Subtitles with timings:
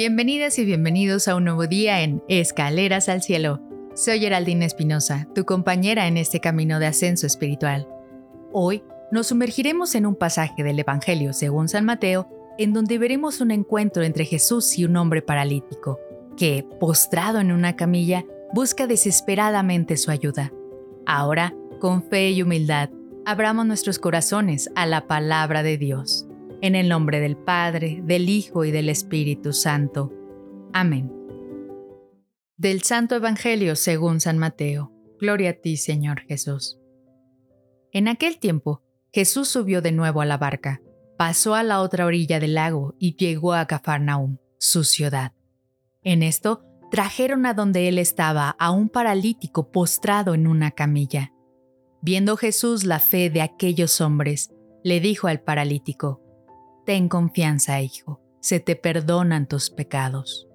[0.00, 3.60] Bienvenidas y bienvenidos a un nuevo día en Escaleras al Cielo.
[3.94, 7.86] Soy Geraldine Espinosa, tu compañera en este camino de ascenso espiritual.
[8.50, 8.82] Hoy
[9.12, 14.02] nos sumergiremos en un pasaje del Evangelio según San Mateo, en donde veremos un encuentro
[14.02, 15.98] entre Jesús y un hombre paralítico,
[16.34, 18.24] que, postrado en una camilla,
[18.54, 20.50] busca desesperadamente su ayuda.
[21.04, 22.88] Ahora, con fe y humildad,
[23.26, 26.26] abramos nuestros corazones a la palabra de Dios.
[26.62, 30.12] En el nombre del Padre, del Hijo y del Espíritu Santo.
[30.74, 31.10] Amén.
[32.58, 34.92] Del Santo Evangelio según San Mateo.
[35.18, 36.78] Gloria a ti, Señor Jesús.
[37.92, 40.82] En aquel tiempo, Jesús subió de nuevo a la barca,
[41.16, 45.32] pasó a la otra orilla del lago y llegó a Cafarnaum, su ciudad.
[46.02, 51.32] En esto, trajeron a donde él estaba a un paralítico postrado en una camilla.
[52.02, 54.50] Viendo Jesús la fe de aquellos hombres,
[54.84, 56.19] le dijo al paralítico,
[56.90, 60.48] Ten confianza, hijo, se te perdonan tus pecados.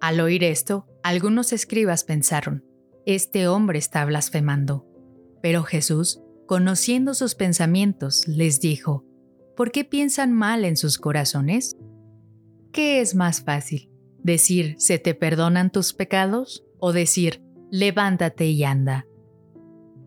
[0.00, 2.64] Al oír esto, algunos escribas pensaron,
[3.04, 4.86] Este hombre está blasfemando.
[5.42, 9.04] Pero Jesús, conociendo sus pensamientos, les dijo,
[9.54, 11.76] ¿Por qué piensan mal en sus corazones?
[12.72, 13.90] ¿Qué es más fácil?
[14.22, 16.64] ¿Decir, se te perdonan tus pecados?
[16.78, 19.04] ¿O decir, levántate y anda?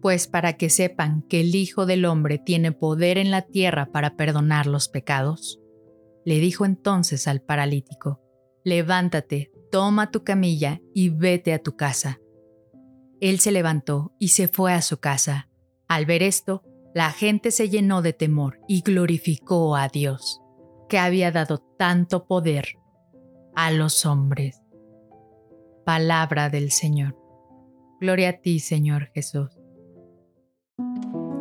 [0.02, 4.16] Pues para que sepan que el Hijo del Hombre tiene poder en la tierra para
[4.16, 5.59] perdonar los pecados.
[6.25, 8.22] Le dijo entonces al paralítico,
[8.63, 12.19] levántate, toma tu camilla y vete a tu casa.
[13.19, 15.49] Él se levantó y se fue a su casa.
[15.88, 16.63] Al ver esto,
[16.94, 20.41] la gente se llenó de temor y glorificó a Dios,
[20.89, 22.67] que había dado tanto poder
[23.55, 24.61] a los hombres.
[25.85, 27.17] Palabra del Señor.
[27.99, 29.60] Gloria a ti, Señor Jesús.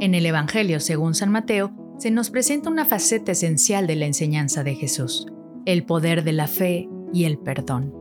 [0.01, 4.65] En el Evangelio según San Mateo, se nos presenta una faceta esencial de la enseñanza
[4.65, 5.27] de Jesús,
[5.67, 7.95] el poder de la fe y el perdón.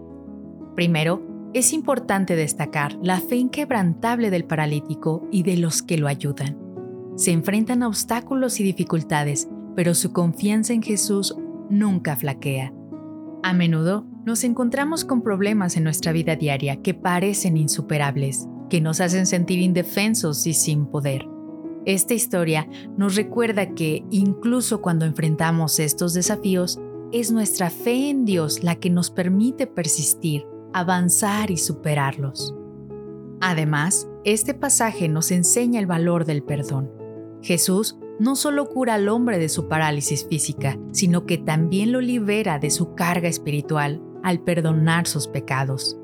[0.77, 1.22] Primero,
[1.53, 6.58] es importante destacar la fe inquebrantable del paralítico y de los que lo ayudan.
[7.17, 11.36] Se enfrentan a obstáculos y dificultades, pero su confianza en Jesús
[11.70, 12.71] nunca flaquea.
[13.43, 19.02] A menudo nos encontramos con problemas en nuestra vida diaria que parecen insuperables, que nos
[19.02, 21.27] hacen sentir indefensos y sin poder.
[21.85, 22.67] Esta historia
[22.97, 26.79] nos recuerda que incluso cuando enfrentamos estos desafíos,
[27.11, 32.53] es nuestra fe en Dios la que nos permite persistir, avanzar y superarlos.
[33.41, 36.91] Además, este pasaje nos enseña el valor del perdón.
[37.41, 42.59] Jesús no solo cura al hombre de su parálisis física, sino que también lo libera
[42.59, 45.97] de su carga espiritual al perdonar sus pecados.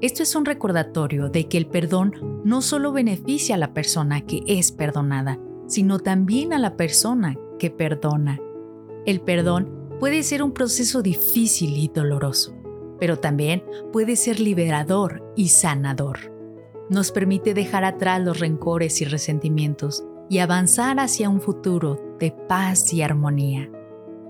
[0.00, 4.42] Esto es un recordatorio de que el perdón no solo beneficia a la persona que
[4.46, 8.40] es perdonada, sino también a la persona que perdona.
[9.06, 12.54] El perdón puede ser un proceso difícil y doloroso,
[12.98, 16.32] pero también puede ser liberador y sanador.
[16.90, 22.92] Nos permite dejar atrás los rencores y resentimientos y avanzar hacia un futuro de paz
[22.92, 23.70] y armonía.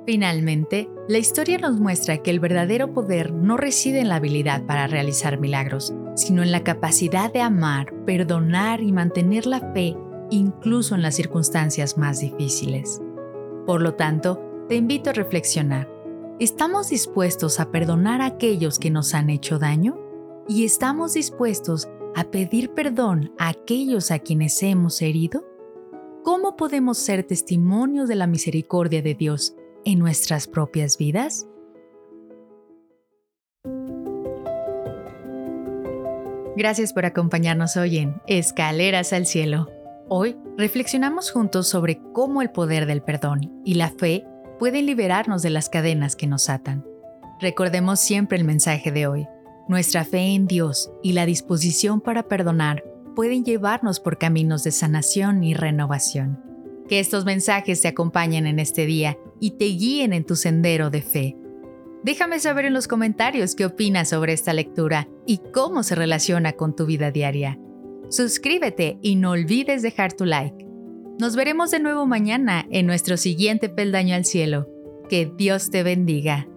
[0.07, 4.87] Finalmente, la historia nos muestra que el verdadero poder no reside en la habilidad para
[4.87, 9.97] realizar milagros, sino en la capacidad de amar, perdonar y mantener la fe
[10.31, 13.01] incluso en las circunstancias más difíciles.
[13.67, 15.89] Por lo tanto, te invito a reflexionar.
[16.39, 19.99] ¿Estamos dispuestos a perdonar a aquellos que nos han hecho daño?
[20.49, 25.45] ¿Y estamos dispuestos a pedir perdón a aquellos a quienes hemos herido?
[26.23, 31.47] ¿Cómo podemos ser testimonios de la misericordia de Dios en nuestras propias vidas?
[36.57, 39.69] Gracias por acompañarnos hoy en Escaleras al Cielo.
[40.09, 44.25] Hoy reflexionamos juntos sobre cómo el poder del perdón y la fe
[44.61, 46.85] pueden liberarnos de las cadenas que nos atan.
[47.41, 49.27] Recordemos siempre el mensaje de hoy.
[49.67, 52.85] Nuestra fe en Dios y la disposición para perdonar
[53.17, 56.41] pueden llevarnos por caminos de sanación y renovación.
[56.89, 61.03] Que estos mensajes te acompañen en este día y te guíen en tu sendero de
[61.03, 61.37] fe.
[62.03, 66.75] Déjame saber en los comentarios qué opinas sobre esta lectura y cómo se relaciona con
[66.75, 67.59] tu vida diaria.
[68.09, 70.65] Suscríbete y no olvides dejar tu like.
[71.21, 74.67] Nos veremos de nuevo mañana en nuestro siguiente peldaño al cielo.
[75.11, 76.49] Que Dios te bendiga.